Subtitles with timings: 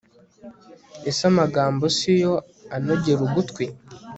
[1.09, 2.33] ese amagambo si yo
[2.75, 3.65] anogera ugutwi